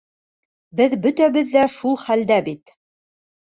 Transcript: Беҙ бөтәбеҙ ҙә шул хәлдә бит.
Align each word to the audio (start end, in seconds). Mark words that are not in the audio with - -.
Беҙ 0.79 0.95
бөтәбеҙ 1.03 1.51
ҙә 1.57 1.67
шул 1.75 1.95
хәлдә 2.05 2.41
бит. 2.49 2.75